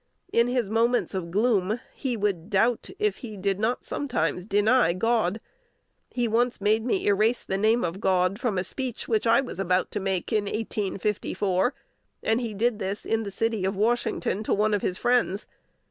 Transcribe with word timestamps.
In 0.33 0.47
his 0.47 0.67
moments 0.67 1.13
of 1.13 1.29
gloom 1.29 1.79
he 1.93 2.17
would 2.17 2.49
doubt, 2.49 2.89
if 2.97 3.17
he 3.17 3.37
did 3.37 3.59
not 3.59 3.85
sometimes 3.85 4.47
deny, 4.47 4.93
God. 4.93 5.39
He 6.09 6.27
made 6.27 6.83
me 6.83 6.95
once 7.05 7.05
erase 7.05 7.43
the 7.43 7.59
name 7.59 7.83
of 7.85 8.01
God 8.01 8.39
from 8.39 8.57
a 8.57 8.63
speech 8.63 9.07
which 9.07 9.27
I 9.27 9.41
was 9.41 9.59
about 9.59 9.91
to 9.91 9.99
make 9.99 10.33
in 10.33 10.45
1854; 10.45 11.75
and 12.23 12.41
he 12.41 12.55
did 12.55 12.79
this 12.79 13.05
in 13.05 13.21
the 13.21 13.29
city 13.29 13.63
of 13.63 13.75
Washington 13.75 14.41
to 14.41 14.55
one 14.55 14.73
of 14.73 14.81
his 14.81 14.97
friends. 14.97 15.45